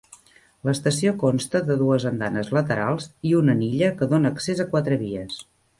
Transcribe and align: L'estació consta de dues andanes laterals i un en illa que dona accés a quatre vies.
L'estació 0.69 1.11
consta 1.23 1.61
de 1.69 1.77
dues 1.83 2.07
andanes 2.13 2.49
laterals 2.59 3.07
i 3.31 3.35
un 3.43 3.57
en 3.57 3.65
illa 3.71 3.95
que 4.01 4.13
dona 4.17 4.35
accés 4.37 4.65
a 4.65 4.71
quatre 4.75 5.03
vies. 5.07 5.43